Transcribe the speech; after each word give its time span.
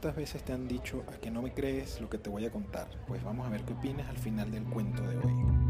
¿Cuántas 0.00 0.14
veces 0.14 0.44
te 0.44 0.52
han 0.52 0.68
dicho 0.68 1.02
a 1.08 1.16
que 1.18 1.28
no 1.28 1.42
me 1.42 1.52
crees 1.52 2.00
lo 2.00 2.08
que 2.08 2.18
te 2.18 2.30
voy 2.30 2.46
a 2.46 2.52
contar? 2.52 2.88
Pues 3.08 3.24
vamos 3.24 3.44
a 3.48 3.50
ver 3.50 3.62
qué 3.62 3.72
opinas 3.72 4.08
al 4.08 4.16
final 4.16 4.48
del 4.48 4.62
cuento 4.62 5.02
de 5.02 5.16
hoy. 5.16 5.67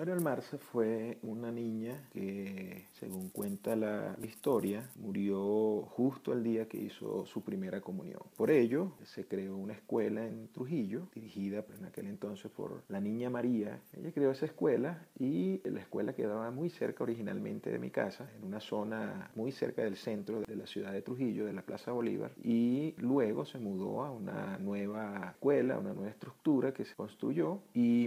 Rosario 0.00 0.14
Almarza 0.14 0.56
fue 0.56 1.18
una 1.22 1.52
niña 1.52 2.08
que, 2.10 2.86
según 2.92 3.28
cuenta 3.28 3.76
la 3.76 4.16
historia, 4.22 4.88
murió 4.96 5.82
justo 5.90 6.32
el 6.32 6.42
día 6.42 6.66
que 6.66 6.78
hizo 6.78 7.26
su 7.26 7.42
primera 7.42 7.82
comunión. 7.82 8.22
Por 8.34 8.50
ello, 8.50 8.92
se 9.04 9.26
creó 9.26 9.58
una 9.58 9.74
escuela 9.74 10.26
en 10.26 10.48
Trujillo, 10.54 11.08
dirigida 11.14 11.66
en 11.78 11.84
aquel 11.84 12.06
entonces 12.06 12.50
por 12.50 12.82
la 12.88 12.98
niña 12.98 13.28
María. 13.28 13.78
Ella 13.92 14.10
creó 14.10 14.30
esa 14.30 14.46
escuela 14.46 15.06
y 15.18 15.60
la 15.68 15.80
escuela 15.80 16.14
quedaba 16.14 16.50
muy 16.50 16.70
cerca 16.70 17.04
originalmente 17.04 17.70
de 17.70 17.78
mi 17.78 17.90
casa, 17.90 18.26
en 18.38 18.46
una 18.46 18.60
zona 18.60 19.30
muy 19.34 19.52
cerca 19.52 19.82
del 19.82 19.96
centro 19.96 20.40
de 20.40 20.56
la 20.56 20.66
ciudad 20.66 20.92
de 20.92 21.02
Trujillo, 21.02 21.44
de 21.44 21.52
la 21.52 21.60
Plaza 21.60 21.92
Bolívar. 21.92 22.32
Y 22.42 22.94
luego 22.96 23.44
se 23.44 23.58
mudó 23.58 24.02
a 24.02 24.10
una 24.10 24.56
nueva 24.56 25.32
escuela, 25.32 25.78
una 25.78 25.92
nueva 25.92 26.08
estructura 26.08 26.72
que 26.72 26.86
se 26.86 26.94
construyó 26.94 27.58
y, 27.74 28.06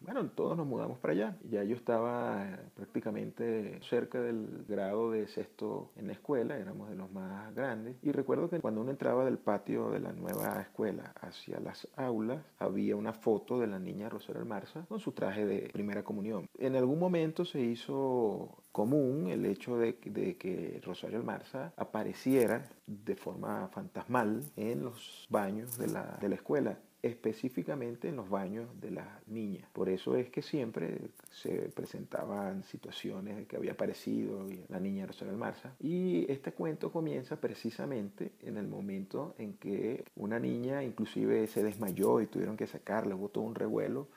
bueno, 0.00 0.24
todos 0.30 0.56
nos 0.56 0.66
mudamos 0.68 0.96
para 0.98 1.07
allá. 1.10 1.36
Ya 1.48 1.64
yo 1.64 1.76
estaba 1.76 2.44
eh, 2.44 2.56
prácticamente 2.74 3.80
cerca 3.82 4.20
del 4.20 4.64
grado 4.68 5.10
de 5.10 5.26
sexto 5.28 5.90
en 5.96 6.06
la 6.06 6.12
escuela, 6.12 6.56
éramos 6.56 6.90
de 6.90 6.96
los 6.96 7.10
más 7.12 7.54
grandes. 7.54 7.96
Y 8.02 8.12
recuerdo 8.12 8.48
que 8.48 8.60
cuando 8.60 8.80
uno 8.80 8.90
entraba 8.90 9.24
del 9.24 9.38
patio 9.38 9.90
de 9.90 10.00
la 10.00 10.12
nueva 10.12 10.60
escuela 10.60 11.12
hacia 11.20 11.60
las 11.60 11.88
aulas, 11.96 12.42
había 12.58 12.96
una 12.96 13.12
foto 13.12 13.58
de 13.58 13.66
la 13.66 13.78
niña 13.78 14.08
Rosario 14.08 14.42
Almarza 14.42 14.86
con 14.88 15.00
su 15.00 15.12
traje 15.12 15.46
de 15.46 15.68
primera 15.72 16.02
comunión. 16.02 16.46
En 16.58 16.76
algún 16.76 16.98
momento 16.98 17.44
se 17.44 17.60
hizo 17.60 18.64
común 18.72 19.28
el 19.28 19.44
hecho 19.46 19.76
de, 19.76 19.98
de, 20.04 20.36
que 20.36 20.80
Rosario 20.84 21.18
Almarza 21.18 21.72
apareciera 21.76 22.64
de 22.86 23.16
forma 23.16 23.68
fantasmal 23.68 24.42
en 24.56 24.84
los 24.84 25.26
baños 25.30 25.76
de 25.78 25.88
la, 25.88 26.18
de 26.20 26.28
la 26.28 26.34
escuela 26.36 26.78
específicamente 27.02 28.08
en 28.08 28.16
los 28.16 28.28
baños 28.28 28.68
de 28.80 28.90
las 28.90 29.06
niñas. 29.28 29.68
Por 29.72 29.88
eso 29.88 30.16
es 30.16 30.30
que 30.30 30.42
siempre 30.42 31.10
se 31.30 31.70
presentaban 31.74 32.64
situaciones 32.64 33.36
de 33.36 33.46
que 33.46 33.56
había 33.56 33.72
aparecido 33.72 34.46
la 34.68 34.80
niña 34.80 35.06
Rosario 35.06 35.32
Almarza. 35.32 35.74
Y 35.80 36.30
este 36.30 36.52
cuento 36.52 36.90
comienza 36.90 37.40
precisamente 37.40 38.32
en 38.42 38.56
el 38.56 38.66
momento 38.66 39.34
en 39.38 39.54
que 39.54 40.04
una 40.16 40.38
niña 40.38 40.82
inclusive 40.82 41.46
se 41.46 41.62
desmayó 41.62 42.20
y 42.20 42.26
tuvieron 42.26 42.56
que 42.56 42.66
sacarla, 42.66 43.14
hubo 43.14 43.28
todo 43.28 43.44
un 43.44 43.54
revuelo 43.54 44.08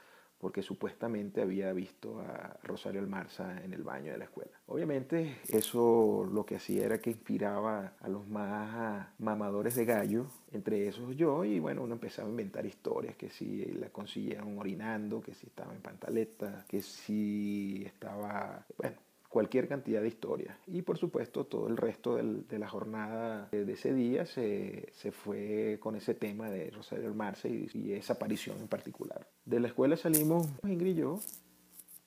porque 0.41 0.63
supuestamente 0.63 1.41
había 1.41 1.71
visto 1.71 2.19
a 2.19 2.57
Rosario 2.63 2.99
Almarza 2.99 3.63
en 3.63 3.73
el 3.73 3.83
baño 3.83 4.11
de 4.11 4.17
la 4.17 4.23
escuela. 4.23 4.51
Obviamente 4.65 5.37
eso 5.47 6.27
lo 6.29 6.45
que 6.47 6.55
hacía 6.55 6.83
era 6.83 6.99
que 6.99 7.11
inspiraba 7.11 7.93
a 7.99 8.09
los 8.09 8.27
más 8.27 9.07
mamadores 9.19 9.75
de 9.75 9.85
gallo, 9.85 10.25
entre 10.51 10.87
esos 10.87 11.15
yo, 11.15 11.45
y 11.45 11.59
bueno, 11.59 11.83
uno 11.83 11.93
empezaba 11.93 12.27
a 12.27 12.31
inventar 12.31 12.65
historias, 12.65 13.15
que 13.15 13.29
si 13.29 13.65
la 13.65 13.89
consiguieron 13.89 14.57
orinando, 14.57 15.21
que 15.21 15.35
si 15.35 15.45
estaba 15.45 15.73
en 15.73 15.81
pantaleta, 15.81 16.65
que 16.67 16.81
si 16.81 17.83
estaba, 17.85 18.65
bueno, 18.77 18.97
cualquier 19.31 19.67
cantidad 19.67 20.01
de 20.01 20.09
historias. 20.09 20.57
Y 20.67 20.81
por 20.81 20.97
supuesto 20.97 21.45
todo 21.45 21.67
el 21.67 21.77
resto 21.77 22.17
del, 22.17 22.47
de 22.47 22.59
la 22.59 22.67
jornada 22.67 23.47
de 23.51 23.71
ese 23.71 23.93
día 23.93 24.25
se, 24.25 24.91
se, 24.93 25.11
fue 25.11 25.77
con 25.79 25.95
ese 25.95 26.13
tema 26.13 26.49
de 26.49 26.69
Rosario 26.69 27.07
Almarza 27.07 27.47
y, 27.47 27.69
y, 27.73 27.93
esa 27.93 28.13
aparición 28.13 28.57
en 28.59 28.67
particular. 28.67 29.25
De 29.45 29.59
la 29.59 29.67
escuela 29.67 29.95
salimos 29.95 30.47
Ingrid 30.63 30.91
y 30.91 30.99
yo 30.99 31.19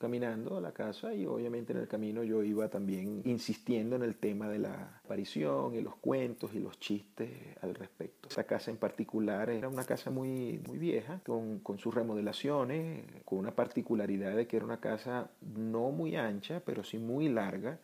caminando 0.05 0.58
a 0.58 0.60
la 0.60 0.72
casa 0.72 1.14
y 1.14 1.24
obviamente 1.24 1.73
en 1.73 1.79
el 1.79 1.89
camino 1.89 2.23
yo 2.23 2.42
iba 2.42 2.68
también 2.68 3.23
insistiendo 3.24 3.96
en 3.96 4.02
el 4.02 4.17
tema 4.17 4.51
de 4.51 4.58
la 4.58 5.01
aparición 5.02 5.74
y 5.74 5.80
los 5.80 5.96
cuentos 5.96 6.51
y 6.52 6.58
los 6.58 6.79
chistes 6.79 7.30
al 7.62 7.74
respecto. 7.74 8.29
Esta 8.29 8.45
casa 8.45 8.70
en 8.70 8.77
particular 8.77 9.48
era 9.48 9.67
una 9.67 9.84
casa 9.84 10.11
muy, 10.11 10.61
muy 10.67 10.77
vieja, 10.77 11.20
con, 11.24 11.61
con 11.61 11.79
sus 11.79 11.95
remodelaciones, 11.95 13.02
con 13.24 13.39
una 13.39 13.55
particularidad 13.55 14.36
de 14.36 14.46
que 14.46 14.58
era 14.58 14.67
una 14.67 14.79
casa 14.79 15.30
no 15.40 15.90
muy 15.90 16.17
ancha, 16.17 16.61
pero 16.67 16.84
sí 16.84 16.98
muy 16.98 17.30
larga. 17.30 17.79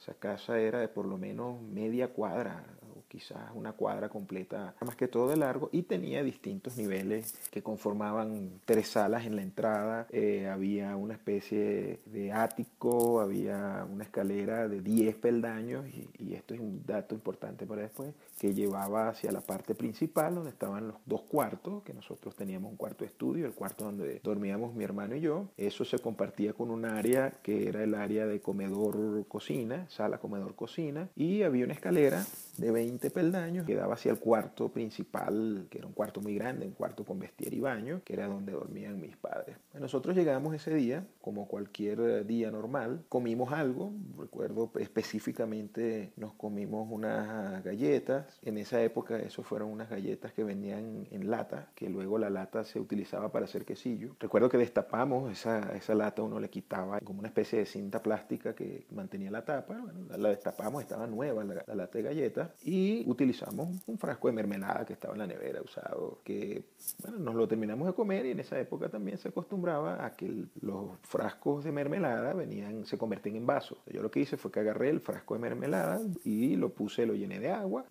Esa 0.00 0.14
casa 0.14 0.58
era 0.58 0.80
de 0.80 0.88
por 0.88 1.06
lo 1.06 1.18
menos 1.18 1.62
media 1.62 2.08
cuadra, 2.08 2.66
quizás 3.14 3.38
una 3.54 3.72
cuadra 3.72 4.08
completa, 4.08 4.74
más 4.84 4.96
que 4.96 5.06
todo 5.06 5.28
de 5.28 5.36
largo, 5.36 5.68
y 5.70 5.82
tenía 5.82 6.24
distintos 6.24 6.76
niveles 6.76 7.32
que 7.52 7.62
conformaban 7.62 8.60
tres 8.64 8.88
salas 8.88 9.24
en 9.24 9.36
la 9.36 9.42
entrada, 9.42 10.08
eh, 10.10 10.48
había 10.48 10.96
una 10.96 11.14
especie 11.14 12.00
de 12.06 12.32
ático, 12.32 13.20
había 13.20 13.86
una 13.88 14.02
escalera 14.02 14.66
de 14.66 14.80
10 14.80 15.14
peldaños, 15.14 15.86
y, 15.86 16.08
y, 16.18 16.34
esto 16.34 16.54
es 16.54 16.60
un 16.60 16.82
dato 16.84 17.14
importante 17.14 17.66
para 17.66 17.82
después, 17.82 18.12
que 18.40 18.52
llevaba 18.52 19.10
hacia 19.10 19.30
la 19.30 19.40
parte 19.40 19.76
principal, 19.76 20.34
donde 20.34 20.50
estaban 20.50 20.88
los 20.88 20.96
dos 21.06 21.20
cuartos, 21.22 21.84
que 21.84 21.94
nosotros 21.94 22.34
teníamos 22.34 22.72
un 22.72 22.76
cuarto 22.76 23.04
de 23.04 23.10
estudio, 23.10 23.46
el 23.46 23.52
cuarto 23.52 23.84
donde 23.84 24.20
dormíamos 24.24 24.74
mi 24.74 24.82
hermano 24.82 25.14
y 25.14 25.20
yo, 25.20 25.46
eso 25.56 25.84
se 25.84 26.00
compartía 26.00 26.52
con 26.52 26.72
un 26.72 26.84
área 26.84 27.30
que 27.42 27.68
era 27.68 27.84
el 27.84 27.94
área 27.94 28.26
de 28.26 28.40
comedor-cocina, 28.40 29.88
sala 29.88 30.18
comedor-cocina, 30.18 31.08
y 31.14 31.42
había 31.42 31.64
una 31.64 31.74
escalera 31.74 32.24
de 32.58 32.70
20 32.70 33.03
peldaños 33.10 33.66
que 33.66 33.74
daba 33.74 33.94
hacia 33.94 34.12
el 34.12 34.18
cuarto 34.18 34.70
principal, 34.72 35.66
que 35.70 35.78
era 35.78 35.86
un 35.86 35.92
cuarto 35.92 36.20
muy 36.20 36.34
grande, 36.34 36.66
un 36.66 36.72
cuarto 36.72 37.04
con 37.04 37.18
vestier 37.18 37.54
y 37.54 37.60
baño, 37.60 38.02
que 38.04 38.14
era 38.14 38.26
donde 38.26 38.52
dormían 38.52 39.00
mis 39.00 39.16
padres. 39.16 39.56
Nosotros 39.74 40.16
llegamos 40.16 40.54
ese 40.54 40.74
día, 40.74 41.06
como 41.20 41.48
cualquier 41.48 42.26
día 42.26 42.50
normal, 42.50 43.04
comimos 43.08 43.52
algo, 43.52 43.92
recuerdo 44.18 44.70
específicamente 44.78 46.12
nos 46.16 46.34
comimos 46.34 46.88
unas 46.90 47.62
galletas, 47.64 48.38
en 48.42 48.58
esa 48.58 48.82
época 48.82 49.18
eso 49.18 49.42
fueron 49.42 49.70
unas 49.70 49.90
galletas 49.90 50.32
que 50.32 50.44
venían 50.44 51.06
en 51.10 51.30
lata, 51.30 51.70
que 51.74 51.88
luego 51.88 52.18
la 52.18 52.30
lata 52.30 52.64
se 52.64 52.80
utilizaba 52.80 53.30
para 53.32 53.44
hacer 53.44 53.64
quesillo. 53.64 54.16
Recuerdo 54.20 54.48
que 54.48 54.58
destapamos 54.58 55.32
esa, 55.32 55.74
esa 55.76 55.94
lata, 55.94 56.22
uno 56.22 56.40
le 56.40 56.50
quitaba 56.50 57.00
como 57.00 57.20
una 57.20 57.28
especie 57.28 57.58
de 57.58 57.66
cinta 57.66 58.02
plástica 58.02 58.54
que 58.54 58.86
mantenía 58.90 59.30
la 59.30 59.44
tapa, 59.44 59.78
bueno, 59.78 60.00
la 60.16 60.28
destapamos, 60.28 60.82
estaba 60.82 61.06
nueva 61.06 61.44
la, 61.44 61.64
la 61.66 61.74
lata 61.74 61.98
de 61.98 62.04
galletas 62.04 62.50
y 62.62 62.93
utilizamos 63.06 63.68
un 63.86 63.98
frasco 63.98 64.28
de 64.28 64.34
mermelada 64.34 64.84
que 64.84 64.92
estaba 64.92 65.14
en 65.14 65.20
la 65.20 65.26
nevera 65.26 65.60
usado, 65.62 66.20
que 66.22 66.64
bueno, 67.02 67.18
nos 67.18 67.34
lo 67.34 67.48
terminamos 67.48 67.86
de 67.88 67.94
comer 67.94 68.26
y 68.26 68.30
en 68.30 68.40
esa 68.40 68.58
época 68.58 68.88
también 68.88 69.18
se 69.18 69.28
acostumbraba 69.28 70.04
a 70.04 70.14
que 70.14 70.46
los 70.60 70.98
frascos 71.02 71.64
de 71.64 71.72
mermelada 71.72 72.34
venían, 72.34 72.84
se 72.86 72.98
convertían 72.98 73.36
en 73.36 73.46
vasos. 73.46 73.78
Yo 73.86 74.02
lo 74.02 74.10
que 74.10 74.20
hice 74.20 74.36
fue 74.36 74.50
que 74.50 74.60
agarré 74.60 74.90
el 74.90 75.00
frasco 75.00 75.34
de 75.34 75.40
mermelada 75.40 76.00
y 76.24 76.56
lo 76.56 76.70
puse, 76.70 77.06
lo 77.06 77.14
llené 77.14 77.40
de 77.40 77.50
agua, 77.50 77.84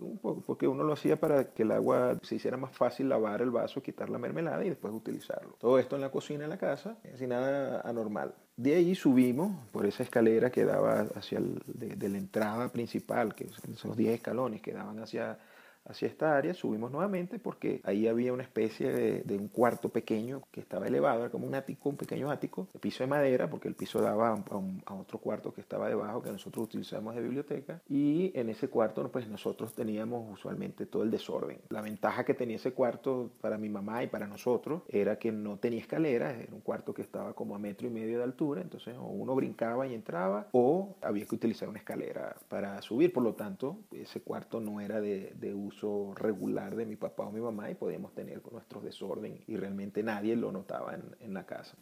porque 0.45 0.67
uno 0.67 0.83
lo 0.83 0.93
hacía 0.93 1.19
para 1.19 1.53
que 1.53 1.63
el 1.63 1.71
agua 1.71 2.17
se 2.21 2.35
hiciera 2.35 2.57
más 2.57 2.75
fácil 2.75 3.09
lavar 3.09 3.41
el 3.41 3.51
vaso, 3.51 3.81
quitar 3.81 4.09
la 4.09 4.17
mermelada 4.17 4.63
y 4.65 4.69
después 4.69 4.93
utilizarlo. 4.93 5.55
Todo 5.59 5.79
esto 5.79 5.95
en 5.95 6.01
la 6.01 6.11
cocina 6.11 6.43
de 6.43 6.49
la 6.49 6.57
casa, 6.57 6.97
sin 7.15 7.29
nada 7.29 7.81
anormal. 7.81 8.35
De 8.55 8.75
ahí 8.75 8.93
subimos 8.93 9.51
por 9.71 9.85
esa 9.85 10.03
escalera 10.03 10.51
que 10.51 10.63
daba 10.63 11.07
hacia 11.15 11.39
el, 11.39 11.61
de, 11.65 12.09
la 12.09 12.17
entrada 12.17 12.71
principal, 12.71 13.33
que 13.33 13.47
son 13.75 13.89
los 13.89 13.97
10 13.97 14.15
escalones 14.15 14.61
que 14.61 14.73
daban 14.73 14.99
hacia 14.99 15.39
hacia 15.85 16.07
esta 16.07 16.37
área, 16.37 16.53
subimos 16.53 16.91
nuevamente 16.91 17.39
porque 17.39 17.81
ahí 17.83 18.07
había 18.07 18.33
una 18.33 18.43
especie 18.43 18.91
de, 18.91 19.37
un 19.37 19.47
cuarto 19.47 19.89
pequeño 19.89 20.43
que 20.51 20.61
estaba 20.61 20.87
elevado, 20.87 21.21
era 21.21 21.29
como 21.29 21.47
un 21.47 21.55
ático, 21.55 21.89
un 21.89 21.97
pequeño 21.97 22.29
ático, 22.29 22.67
de 22.71 22.79
piso 22.79 23.03
de 23.03 23.07
madera, 23.07 23.49
porque 23.49 23.67
el 23.67 23.75
piso 23.75 24.01
daba 24.01 24.29
a, 24.29 24.43
a 24.85 24.93
otro 24.93 25.19
cuarto 25.19 25.53
que 25.53 25.61
estaba 25.61 25.89
debajo, 25.89 26.21
que 26.21 26.31
nosotros 26.31 26.65
utilizamos 26.65 27.15
de 27.15 27.21
biblioteca, 27.21 27.81
y 27.89 28.31
en 28.35 28.49
ese 28.49 28.69
cuarto 28.69 29.11
pues 29.11 29.27
nosotros 29.27 29.73
teníamos 29.73 30.31
usualmente 30.31 30.85
todo 30.85 31.03
el 31.03 31.11
desorden. 31.11 31.59
La 31.69 31.81
ventaja 31.81 32.23
que 32.23 32.33
tenía 32.33 32.57
ese 32.57 32.73
cuarto 32.73 33.31
para 33.41 33.57
mi 33.57 33.69
mamá 33.69 34.03
y 34.03 34.07
para 34.07 34.27
nosotros 34.27 34.83
era 34.87 35.17
que 35.17 35.31
no 35.31 35.57
tenía 35.57 35.79
escalera, 35.79 36.31
era 36.31 36.53
un 36.53 36.61
cuarto 36.61 36.93
que 36.93 37.01
estaba 37.01 37.33
como 37.33 37.55
a 37.55 37.59
metro 37.59 37.87
y 37.87 37.89
medio 37.89 38.19
de 38.19 38.23
altura, 38.23 38.61
entonces 38.61 38.95
uno 38.99 39.35
brincaba 39.35 39.87
y 39.87 39.93
entraba, 39.93 40.47
o 40.51 40.95
había 41.01 41.25
que 41.25 41.35
utilizar 41.35 41.67
una 41.67 41.79
escalera 41.79 42.35
para 42.47 42.81
subir, 42.81 43.11
por 43.11 43.23
lo 43.23 43.33
tanto, 43.33 43.77
ese 43.91 44.21
cuarto 44.21 44.61
no 44.61 44.79
era 44.79 45.01
de 45.01 45.53
uso 45.53 45.72
regular 46.15 46.75
de 46.75 46.85
mi 46.85 46.95
papá 46.95 47.23
o 47.23 47.31
mi 47.31 47.41
mamá 47.41 47.69
y 47.69 47.75
podíamos 47.75 48.13
tener 48.13 48.41
nuestros 48.51 48.83
desorden 48.83 49.39
y 49.47 49.55
realmente 49.55 50.03
nadie 50.03 50.35
lo 50.35 50.51
notaba 50.51 50.93
en, 50.93 51.03
en 51.19 51.33
la 51.33 51.45
casa. 51.45 51.75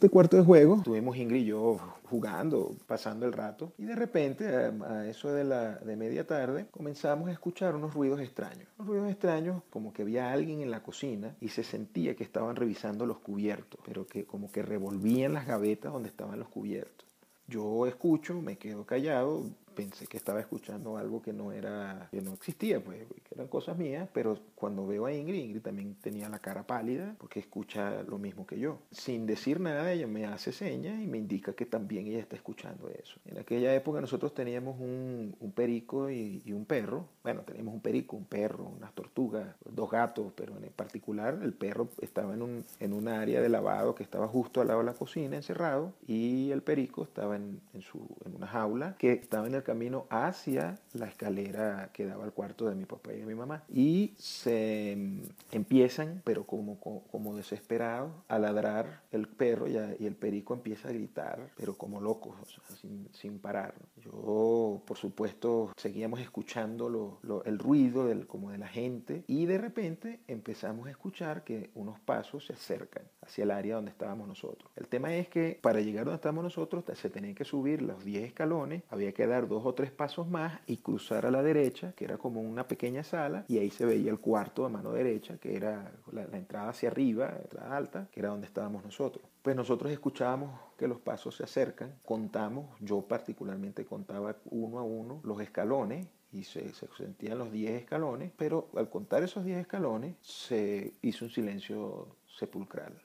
Este 0.00 0.08
cuarto 0.08 0.38
de 0.38 0.44
juego, 0.44 0.76
estuvimos 0.76 1.14
Ingrid 1.18 1.42
y 1.42 1.44
yo 1.44 1.78
jugando, 2.04 2.74
pasando 2.86 3.26
el 3.26 3.34
rato, 3.34 3.74
y 3.76 3.84
de 3.84 3.94
repente, 3.94 4.46
a 4.48 5.06
eso 5.06 5.30
de, 5.30 5.44
la, 5.44 5.74
de 5.74 5.94
media 5.94 6.26
tarde, 6.26 6.64
comenzamos 6.70 7.28
a 7.28 7.32
escuchar 7.32 7.74
unos 7.74 7.92
ruidos 7.92 8.18
extraños. 8.20 8.66
Unos 8.78 8.88
ruidos 8.88 9.10
extraños, 9.10 9.62
como 9.68 9.92
que 9.92 10.00
había 10.00 10.32
alguien 10.32 10.62
en 10.62 10.70
la 10.70 10.82
cocina 10.82 11.36
y 11.38 11.48
se 11.48 11.64
sentía 11.64 12.16
que 12.16 12.24
estaban 12.24 12.56
revisando 12.56 13.04
los 13.04 13.18
cubiertos, 13.18 13.78
pero 13.84 14.06
que 14.06 14.24
como 14.24 14.50
que 14.50 14.62
revolvían 14.62 15.34
las 15.34 15.46
gavetas 15.46 15.92
donde 15.92 16.08
estaban 16.08 16.38
los 16.38 16.48
cubiertos. 16.48 17.06
Yo 17.46 17.86
escucho, 17.86 18.40
me 18.40 18.56
quedo 18.56 18.86
callado, 18.86 19.44
pensé 19.74 20.06
que 20.06 20.16
estaba 20.16 20.40
escuchando 20.40 20.96
algo 20.96 21.22
que 21.22 21.32
no 21.32 21.52
era, 21.52 22.08
que 22.10 22.20
no 22.20 22.34
existía, 22.34 22.82
pues, 22.82 23.06
que 23.08 23.34
eran 23.34 23.48
cosas 23.48 23.76
mías, 23.76 24.08
pero 24.12 24.38
cuando 24.54 24.86
veo 24.86 25.06
a 25.06 25.12
Ingrid, 25.12 25.44
Ingrid 25.44 25.62
también 25.62 25.94
tenía 25.96 26.28
la 26.28 26.38
cara 26.38 26.66
pálida 26.66 27.14
porque 27.18 27.40
escucha 27.40 28.02
lo 28.02 28.18
mismo 28.18 28.46
que 28.46 28.58
yo. 28.58 28.78
Sin 28.90 29.26
decir 29.26 29.60
nada, 29.60 29.92
ella 29.92 30.06
me 30.06 30.26
hace 30.26 30.52
señas 30.52 31.00
y 31.00 31.06
me 31.06 31.18
indica 31.18 31.52
que 31.52 31.66
también 31.66 32.06
ella 32.06 32.18
está 32.18 32.36
escuchando 32.36 32.88
eso. 32.88 33.18
En 33.24 33.38
aquella 33.38 33.74
época 33.74 34.00
nosotros 34.00 34.34
teníamos 34.34 34.78
un, 34.80 35.36
un 35.38 35.52
perico 35.52 36.10
y, 36.10 36.42
y, 36.44 36.52
un 36.52 36.64
perro. 36.64 37.06
Bueno, 37.22 37.42
teníamos 37.42 37.74
un 37.74 37.80
perico, 37.80 38.16
un 38.16 38.24
perro, 38.24 38.64
unas 38.64 38.92
tortugas, 38.94 39.46
dos 39.64 39.90
gatos, 39.90 40.32
pero 40.34 40.56
en 40.56 40.72
particular 40.72 41.38
el 41.42 41.52
perro 41.52 41.88
estaba 42.00 42.34
en 42.34 42.42
un, 42.42 42.64
en 42.78 42.92
un 42.92 43.08
área 43.08 43.40
de 43.40 43.48
lavado 43.48 43.94
que 43.94 44.02
estaba 44.02 44.28
justo 44.28 44.60
al 44.60 44.68
lado 44.68 44.80
de 44.80 44.86
la 44.86 44.94
cocina, 44.94 45.36
encerrado, 45.36 45.92
y 46.06 46.50
el 46.50 46.62
perico 46.62 47.02
estaba 47.02 47.36
en, 47.36 47.60
en, 47.74 47.82
su, 47.82 48.06
en 48.24 48.36
una 48.36 48.46
jaula 48.46 48.96
que 48.98 49.12
estaba 49.12 49.46
en 49.46 49.54
el 49.54 49.59
camino 49.62 50.06
hacia 50.10 50.78
la 50.92 51.06
escalera 51.06 51.90
que 51.92 52.06
daba 52.06 52.24
al 52.24 52.32
cuarto 52.32 52.68
de 52.68 52.74
mi 52.74 52.84
papá 52.84 53.12
y 53.12 53.20
de 53.20 53.26
mi 53.26 53.34
mamá. 53.34 53.64
Y 53.68 54.14
se 54.18 54.94
mm, 54.96 55.20
empiezan, 55.52 56.22
pero 56.24 56.44
como, 56.44 56.78
como 56.80 57.36
desesperados, 57.36 58.12
a 58.28 58.38
ladrar 58.38 59.02
el 59.10 59.28
perro 59.28 59.68
y, 59.68 59.76
a, 59.76 59.94
y, 59.98 60.06
el 60.06 60.14
perico 60.14 60.54
empieza 60.54 60.88
a 60.88 60.92
gritar, 60.92 61.50
pero 61.56 61.74
como 61.74 62.00
locos, 62.00 62.36
o 62.40 62.44
sea, 62.44 62.76
sin, 62.80 63.08
sin, 63.12 63.38
parar. 63.38 63.74
Yo, 63.96 64.82
por 64.86 64.96
supuesto, 64.96 65.72
seguíamos 65.76 66.20
escuchando 66.20 66.88
lo, 66.88 67.18
lo, 67.22 67.44
el 67.44 67.58
ruido 67.58 68.06
del, 68.06 68.26
como 68.26 68.50
de 68.50 68.58
la 68.58 68.68
gente 68.68 69.24
y 69.26 69.46
de 69.46 69.58
repente 69.58 70.20
empezamos 70.28 70.86
a 70.86 70.90
escuchar 70.90 71.44
que 71.44 71.70
unos 71.74 71.98
pasos 72.00 72.46
se 72.46 72.52
acercan 72.52 73.04
hacia 73.22 73.44
el 73.44 73.50
área 73.50 73.76
donde 73.76 73.90
estábamos 73.90 74.28
nosotros. 74.28 74.70
El 74.76 74.86
tema 74.88 75.14
es 75.14 75.28
que 75.28 75.58
para 75.60 75.80
llegar 75.80 76.04
donde 76.04 76.16
estábamos 76.16 76.44
nosotros 76.44 76.84
se 76.94 77.10
tenían 77.10 77.34
que 77.34 77.44
subir 77.44 77.82
los 77.82 78.04
10 78.04 78.24
escalones, 78.24 78.82
había 78.90 79.12
que 79.12 79.26
dar 79.26 79.48
dos 79.50 79.66
o 79.66 79.74
tres 79.74 79.90
pasos 79.90 80.28
más 80.28 80.60
y 80.66 80.78
cruzar 80.78 81.26
a 81.26 81.30
la 81.30 81.42
derecha, 81.42 81.92
que 81.92 82.04
era 82.04 82.16
como 82.16 82.40
una 82.40 82.66
pequeña 82.66 83.02
sala, 83.02 83.44
y 83.48 83.58
ahí 83.58 83.68
se 83.68 83.84
veía 83.84 84.10
el 84.10 84.20
cuarto 84.20 84.64
a 84.64 84.68
mano 84.68 84.92
derecha, 84.92 85.38
que 85.38 85.56
era 85.56 85.92
la, 86.12 86.22
entrada 86.36 86.70
hacia 86.70 86.88
arriba, 86.88 87.36
la 87.52 87.76
alta, 87.76 88.08
que 88.12 88.20
era 88.20 88.30
donde 88.30 88.46
estábamos 88.46 88.84
nosotros. 88.84 89.24
Pues 89.42 89.56
nosotros 89.56 89.90
escuchábamos 89.90 90.58
que 90.78 90.86
los 90.86 91.00
pasos 91.00 91.36
se 91.36 91.42
acercan, 91.42 91.96
contamos, 92.04 92.70
yo 92.80 93.02
particularmente 93.02 93.84
contaba 93.84 94.36
uno 94.46 94.78
a 94.78 94.82
uno 94.82 95.20
los 95.24 95.40
escalones 95.40 96.06
y 96.32 96.44
se, 96.44 96.72
se, 96.72 96.86
sentían 96.96 97.38
los 97.38 97.50
10 97.50 97.82
escalones, 97.82 98.30
pero 98.36 98.70
al 98.76 98.88
contar 98.88 99.24
esos 99.24 99.44
10 99.44 99.58
escalones 99.58 100.14
se 100.20 100.94
hizo 101.02 101.24
un 101.24 101.30
silencio 101.30 102.06
sepulcral, 102.38 103.02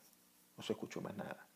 no 0.56 0.64
se 0.64 0.74
escuchó 0.74 1.02
más 1.02 1.18
nada. 1.18 1.48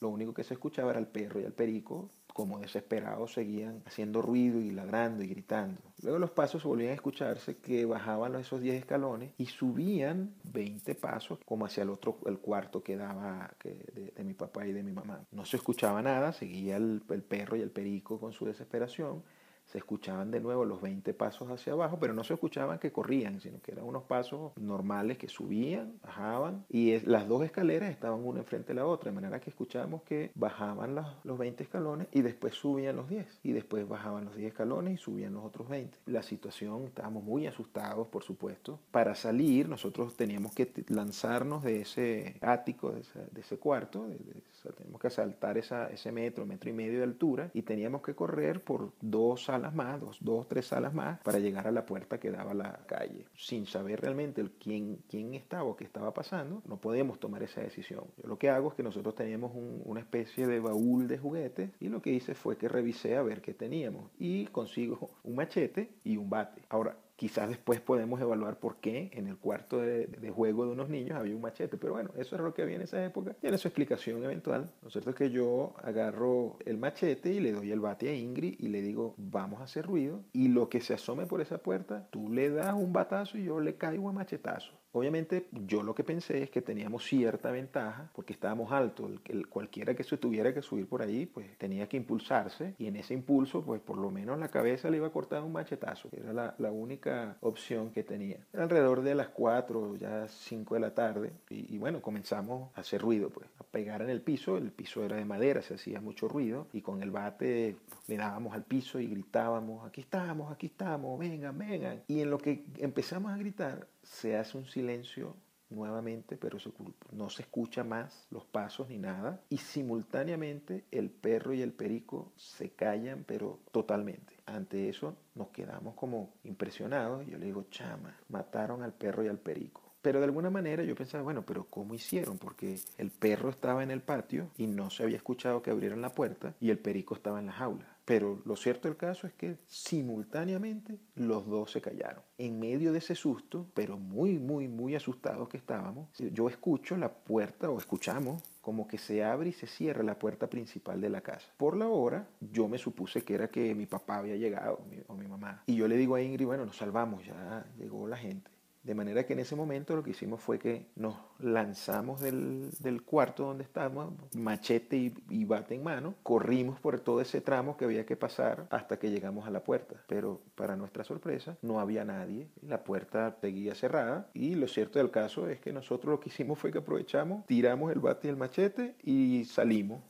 Lo 0.00 0.08
único 0.08 0.34
que 0.34 0.44
se 0.44 0.54
escuchaba 0.54 0.90
era 0.90 1.00
el 1.00 1.06
perro 1.06 1.40
y 1.40 1.44
el 1.44 1.52
perico, 1.52 2.10
como 2.26 2.58
desesperados, 2.58 3.32
seguían 3.32 3.82
haciendo 3.86 4.20
ruido 4.20 4.60
y 4.60 4.70
ladrando 4.70 5.22
y 5.22 5.28
gritando. 5.28 5.80
Luego 6.02 6.18
los 6.18 6.30
pasos 6.30 6.64
volvían 6.64 6.90
a 6.90 6.94
escucharse 6.94 7.56
que 7.58 7.84
bajaban 7.86 8.34
esos 8.34 8.60
10 8.60 8.76
escalones 8.76 9.32
y 9.38 9.46
subían 9.46 10.34
20 10.44 10.94
pasos 10.96 11.38
como 11.44 11.66
hacia 11.66 11.84
el 11.84 11.90
otro, 11.90 12.18
el 12.26 12.38
cuarto 12.38 12.82
que 12.82 12.96
daba 12.96 13.54
de, 13.62 14.24
mi 14.24 14.34
papá 14.34 14.66
y 14.66 14.72
de 14.72 14.82
mi 14.82 14.92
mamá. 14.92 15.24
No 15.30 15.44
se 15.44 15.56
escuchaba 15.56 16.02
nada, 16.02 16.32
seguía 16.32 16.76
el 16.76 17.00
perro 17.00 17.56
y 17.56 17.60
el 17.60 17.70
perico 17.70 18.18
con 18.18 18.32
su 18.32 18.46
desesperación 18.46 19.22
se 19.66 19.78
escuchaban 19.78 20.30
de 20.30 20.40
nuevo 20.40 20.64
los 20.64 20.80
20 20.80 21.14
pasos 21.14 21.50
hacia 21.50 21.72
abajo, 21.72 21.98
pero 22.00 22.12
no 22.12 22.24
se 22.24 22.34
escuchaban 22.34 22.78
que 22.78 22.92
corrían, 22.92 23.40
sino 23.40 23.60
que 23.60 23.72
eran 23.72 23.84
unos 23.84 24.04
pasos 24.04 24.52
normales 24.56 25.18
que 25.18 25.28
subían, 25.28 25.98
bajaban, 26.02 26.64
y 26.68 26.92
es, 26.92 27.06
las 27.06 27.28
dos 27.28 27.44
escaleras 27.44 27.90
estaban 27.90 28.24
una 28.24 28.40
enfrente 28.40 28.68
de 28.68 28.74
la 28.74 28.86
otra, 28.86 29.10
de 29.10 29.14
manera 29.14 29.40
que 29.40 29.50
escuchábamos 29.50 30.02
que 30.02 30.30
bajaban 30.34 30.94
los, 30.94 31.06
los 31.24 31.38
20 31.38 31.62
escalones 31.62 32.08
y 32.12 32.22
después 32.22 32.54
subían 32.54 32.96
los 32.96 33.08
10, 33.08 33.40
y 33.42 33.52
después 33.52 33.88
bajaban 33.88 34.24
los 34.24 34.36
10 34.36 34.48
escalones 34.48 34.94
y 34.94 34.96
subían 35.02 35.34
los 35.34 35.44
otros 35.44 35.68
20. 35.68 35.98
La 36.06 36.22
situación, 36.22 36.84
estábamos 36.84 37.24
muy 37.24 37.46
asustados, 37.46 38.08
por 38.08 38.22
supuesto. 38.22 38.78
Para 38.90 39.14
salir, 39.14 39.68
nosotros 39.68 40.16
teníamos 40.16 40.54
que 40.54 40.70
lanzarnos 40.88 41.62
de 41.62 41.82
ese 41.82 42.36
ático, 42.40 42.92
de 42.92 43.04
de 43.30 43.40
ese 43.40 43.58
cuarto, 43.58 44.06
de, 44.06 44.16
de, 44.16 44.32
o 44.38 44.54
sea, 44.62 44.72
teníamos 44.72 45.00
que 45.00 45.10
saltar 45.10 45.58
esa, 45.58 45.90
ese 45.90 46.10
metro, 46.12 46.46
metro 46.46 46.70
y 46.70 46.72
medio 46.72 46.98
de 46.98 47.04
altura, 47.04 47.50
y 47.52 47.62
teníamos 47.62 48.02
que 48.02 48.14
correr 48.14 48.62
por 48.62 48.92
dos 49.00 49.48
salas 49.54 49.74
más, 49.74 50.00
dos, 50.00 50.18
dos, 50.20 50.48
tres 50.48 50.66
salas 50.66 50.92
más, 50.92 51.20
para 51.20 51.38
llegar 51.38 51.66
a 51.66 51.70
la 51.70 51.86
puerta 51.86 52.18
que 52.18 52.30
daba 52.30 52.50
a 52.50 52.54
la 52.54 52.80
calle. 52.86 53.26
Sin 53.36 53.66
saber 53.66 54.00
realmente 54.00 54.40
el 54.40 54.50
quién, 54.52 54.98
quién 55.08 55.34
estaba 55.34 55.64
o 55.64 55.76
qué 55.76 55.84
estaba 55.84 56.12
pasando, 56.12 56.62
no 56.66 56.76
podemos 56.78 57.20
tomar 57.20 57.42
esa 57.42 57.60
decisión. 57.60 58.04
Yo 58.20 58.28
lo 58.28 58.38
que 58.38 58.50
hago 58.50 58.70
es 58.70 58.74
que 58.74 58.82
nosotros 58.82 59.14
teníamos 59.14 59.52
un, 59.54 59.80
una 59.84 60.00
especie 60.00 60.46
de 60.46 60.58
baúl 60.58 61.06
de 61.06 61.18
juguetes 61.18 61.70
y 61.80 61.88
lo 61.88 62.02
que 62.02 62.10
hice 62.10 62.34
fue 62.34 62.56
que 62.56 62.68
revisé 62.68 63.16
a 63.16 63.22
ver 63.22 63.40
qué 63.40 63.54
teníamos 63.54 64.10
y 64.18 64.46
consigo 64.46 65.10
un 65.22 65.36
machete 65.36 65.90
y 66.02 66.16
un 66.16 66.28
bate. 66.28 66.62
Ahora, 66.68 66.96
Quizás 67.16 67.48
después 67.48 67.80
podemos 67.80 68.20
evaluar 68.20 68.58
por 68.58 68.76
qué 68.76 69.10
en 69.12 69.28
el 69.28 69.36
cuarto 69.36 69.78
de, 69.80 70.08
juego 70.34 70.66
de 70.66 70.72
unos 70.72 70.88
niños 70.88 71.16
había 71.16 71.36
un 71.36 71.42
machete, 71.42 71.76
pero 71.76 71.92
bueno, 71.92 72.10
eso 72.16 72.34
era 72.34 72.44
lo 72.44 72.54
que 72.54 72.62
había 72.62 72.76
en 72.76 72.82
esa 72.82 73.04
época. 73.04 73.34
Tiene 73.34 73.56
su 73.56 73.68
explicación 73.68 74.24
eventual. 74.24 74.72
Lo 74.82 74.90
cierto 74.90 75.10
es 75.10 75.16
que 75.16 75.30
yo 75.30 75.74
agarro 75.82 76.58
el 76.64 76.76
machete 76.76 77.32
y 77.32 77.40
le 77.40 77.52
doy 77.52 77.70
el 77.70 77.80
bate 77.80 78.08
a 78.08 78.14
Ingrid 78.14 78.56
y 78.58 78.68
le 78.68 78.82
digo, 78.82 79.14
vamos 79.16 79.60
a 79.60 79.64
hacer 79.64 79.86
ruido. 79.86 80.24
Y 80.32 80.48
lo 80.48 80.68
que 80.68 80.80
se 80.80 80.94
asome 80.94 81.26
por 81.26 81.40
esa 81.40 81.58
puerta, 81.58 82.08
tú 82.10 82.32
le 82.32 82.50
das 82.50 82.74
un 82.74 82.92
batazo 82.92 83.38
y 83.38 83.44
yo 83.44 83.60
le 83.60 83.76
caigo 83.76 84.08
a 84.08 84.12
machetazo. 84.12 84.72
Obviamente 84.94 85.48
yo 85.66 85.82
lo 85.82 85.92
que 85.92 86.04
pensé 86.04 86.44
es 86.44 86.50
que 86.50 86.62
teníamos 86.62 87.04
cierta 87.04 87.50
ventaja 87.50 88.08
porque 88.14 88.32
estábamos 88.32 88.70
altos. 88.70 89.10
El, 89.24 89.48
cualquiera 89.48 89.92
que 89.94 90.04
se 90.04 90.16
tuviera 90.16 90.54
que 90.54 90.62
subir 90.62 90.86
por 90.86 91.02
ahí 91.02 91.26
pues 91.26 91.58
tenía 91.58 91.88
que 91.88 91.96
impulsarse 91.96 92.76
y 92.78 92.86
en 92.86 92.94
ese 92.94 93.12
impulso 93.12 93.64
pues 93.64 93.80
por 93.80 93.98
lo 93.98 94.12
menos 94.12 94.38
la 94.38 94.48
cabeza 94.48 94.88
le 94.90 94.98
iba 94.98 95.08
a 95.08 95.10
cortar 95.10 95.42
un 95.42 95.50
machetazo. 95.50 96.10
Era 96.12 96.32
la, 96.32 96.54
la 96.58 96.70
única 96.70 97.36
opción 97.40 97.90
que 97.90 98.04
tenía. 98.04 98.38
Era 98.52 98.62
alrededor 98.62 99.02
de 99.02 99.16
las 99.16 99.30
4, 99.30 99.96
ya 99.96 100.28
5 100.28 100.74
de 100.74 100.80
la 100.80 100.94
tarde 100.94 101.32
y, 101.50 101.74
y, 101.74 101.78
bueno, 101.78 102.00
comenzamos 102.00 102.70
a 102.76 102.80
hacer 102.82 103.00
ruido 103.00 103.30
pues, 103.30 103.48
a 103.58 103.64
pegar 103.64 104.00
en 104.00 104.10
el 104.10 104.20
piso. 104.20 104.56
El 104.56 104.70
piso 104.70 105.04
era 105.04 105.16
de 105.16 105.24
madera, 105.24 105.60
se 105.60 105.74
hacía 105.74 106.00
mucho 106.00 106.28
ruido 106.28 106.68
y 106.72 106.82
con 106.82 107.02
el 107.02 107.10
bate 107.10 107.76
le 108.06 108.16
dábamos 108.16 108.54
al 108.54 108.62
piso 108.62 109.00
y 109.00 109.08
gritábamos, 109.08 109.84
aquí 109.84 110.02
estamos, 110.02 110.52
aquí 110.52 110.66
estamos, 110.66 111.18
vengan, 111.18 111.58
vengan. 111.58 112.02
Y 112.06 112.20
en 112.20 112.30
lo 112.30 112.38
que 112.38 112.64
empezamos 112.78 113.32
a 113.32 113.36
gritar 113.36 113.88
se 114.04 114.36
hace 114.36 114.56
un 114.56 114.66
silencio 114.66 115.36
nuevamente, 115.70 116.36
pero 116.36 116.58
se, 116.58 116.70
no 117.12 117.28
se 117.30 117.42
escucha 117.42 117.84
más 117.84 118.26
los 118.30 118.44
pasos 118.44 118.88
ni 118.88 118.98
nada. 118.98 119.40
Y 119.50 119.58
simultáneamente 119.58 120.84
el 120.90 121.10
perro 121.10 121.52
y 121.52 121.62
el 121.62 121.72
perico 121.72 122.32
se 122.36 122.70
callan, 122.70 123.24
pero 123.26 123.60
totalmente. 123.72 124.34
Ante 124.46 124.88
eso 124.88 125.16
nos 125.34 125.48
quedamos 125.48 125.94
como 125.94 126.34
impresionados. 126.44 127.26
Yo 127.26 127.38
le 127.38 127.46
digo, 127.46 127.64
chama, 127.70 128.16
mataron 128.28 128.82
al 128.82 128.92
perro 128.92 129.24
y 129.24 129.28
al 129.28 129.38
perico. 129.38 129.82
Pero 130.02 130.18
de 130.18 130.26
alguna 130.26 130.50
manera 130.50 130.84
yo 130.84 130.94
pensaba, 130.94 131.24
bueno, 131.24 131.46
pero 131.46 131.64
¿cómo 131.64 131.94
hicieron? 131.94 132.36
Porque 132.36 132.78
el 132.98 133.10
perro 133.10 133.48
estaba 133.48 133.82
en 133.82 133.90
el 133.90 134.02
patio 134.02 134.50
y 134.58 134.66
no 134.66 134.90
se 134.90 135.02
había 135.02 135.16
escuchado 135.16 135.62
que 135.62 135.70
abrieran 135.70 136.02
la 136.02 136.10
puerta 136.10 136.54
y 136.60 136.68
el 136.68 136.78
perico 136.78 137.14
estaba 137.14 137.38
en 137.38 137.46
la 137.46 137.52
jaula. 137.52 137.93
Pero 138.04 138.42
lo 138.44 138.56
cierto 138.56 138.88
del 138.88 138.96
caso 138.96 139.26
es 139.26 139.32
que 139.32 139.56
simultáneamente 139.66 140.98
los 141.14 141.46
dos 141.46 141.70
se 141.70 141.80
callaron. 141.80 142.22
En 142.36 142.60
medio 142.60 142.92
de 142.92 142.98
ese 142.98 143.14
susto, 143.14 143.66
pero 143.74 143.96
muy, 143.96 144.38
muy, 144.38 144.68
muy 144.68 144.94
asustados 144.94 145.48
que 145.48 145.56
estábamos, 145.56 146.08
yo 146.18 146.48
escucho 146.48 146.96
la 146.96 147.12
puerta 147.12 147.70
o 147.70 147.78
escuchamos 147.78 148.42
como 148.60 148.88
que 148.88 148.98
se 148.98 149.22
abre 149.22 149.50
y 149.50 149.52
se 149.52 149.66
cierra 149.66 150.02
la 150.02 150.18
puerta 150.18 150.48
principal 150.48 151.00
de 151.00 151.10
la 151.10 151.20
casa. 151.20 151.46
Por 151.56 151.76
la 151.76 151.88
hora, 151.88 152.26
yo 152.40 152.68
me 152.68 152.78
supuse 152.78 153.22
que 153.22 153.34
era 153.34 153.48
que 153.48 153.74
mi 153.74 153.86
papá 153.86 154.18
había 154.18 154.36
llegado 154.36 154.80
o 155.06 155.14
mi 155.14 155.26
mamá. 155.26 155.62
Y 155.66 155.76
yo 155.76 155.86
le 155.86 155.96
digo 155.96 156.14
a 156.14 156.22
Ingrid, 156.22 156.46
bueno, 156.46 156.64
nos 156.64 156.76
salvamos, 156.76 157.24
ya 157.26 157.66
llegó 157.78 158.06
la 158.06 158.16
gente. 158.16 158.53
De 158.84 158.94
manera 158.94 159.24
que 159.24 159.32
en 159.32 159.40
ese 159.40 159.56
momento 159.56 159.96
lo 159.96 160.02
que 160.02 160.10
hicimos 160.10 160.40
fue 160.40 160.58
que 160.58 160.86
nos 160.94 161.16
lanzamos 161.38 162.20
del, 162.20 162.70
del 162.80 163.02
cuarto 163.02 163.44
donde 163.44 163.64
estábamos, 163.64 164.12
machete 164.36 164.96
y, 164.96 165.14
y, 165.30 165.44
bate 165.46 165.74
en 165.74 165.82
mano, 165.82 166.14
corrimos 166.22 166.78
por 166.80 167.00
todo 167.00 167.20
ese 167.22 167.40
tramo 167.40 167.76
que 167.76 167.86
había 167.86 168.04
que 168.04 168.16
pasar 168.16 168.66
hasta 168.70 168.98
que 168.98 169.10
llegamos 169.10 169.46
a 169.46 169.50
la 169.50 169.64
puerta. 169.64 169.96
Pero 170.06 170.42
para 170.54 170.76
nuestra 170.76 171.02
sorpresa 171.02 171.56
no 171.62 171.80
había 171.80 172.04
nadie, 172.04 172.48
la 172.62 172.84
puerta 172.84 173.36
seguía 173.40 173.74
cerrada. 173.74 174.28
Y 174.34 174.54
lo 174.54 174.68
cierto 174.68 174.98
del 174.98 175.10
caso 175.10 175.48
es 175.48 175.60
que 175.60 175.72
nosotros 175.72 176.12
lo 176.12 176.20
que 176.20 176.28
hicimos 176.28 176.58
fue 176.58 176.70
que 176.70 176.78
aprovechamos, 176.78 177.46
tiramos 177.46 177.90
el 177.90 178.00
bate 178.00 178.28
y 178.28 178.30
el 178.30 178.36
machete 178.36 178.94
y 179.02 179.44
salimos 179.46 180.02